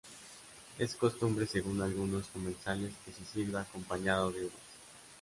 Es 0.79 0.95
costumbre 0.95 1.45
según 1.45 1.79
algunos 1.79 2.25
comensales 2.29 2.91
que 3.05 3.11
se 3.11 3.23
sirva 3.23 3.61
acompañado 3.61 4.31
de 4.31 4.45
uvas. 4.45 4.53